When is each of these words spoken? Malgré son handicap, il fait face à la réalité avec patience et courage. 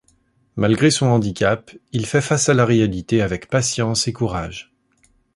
Malgré 0.55 0.89
son 0.89 1.05
handicap, 1.05 1.69
il 1.91 2.07
fait 2.07 2.21
face 2.23 2.49
à 2.49 2.55
la 2.55 2.65
réalité 2.65 3.21
avec 3.21 3.47
patience 3.51 4.07
et 4.07 4.13
courage. 4.13 4.73